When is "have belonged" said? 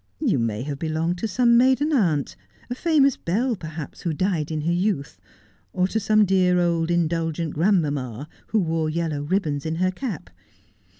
0.63-1.19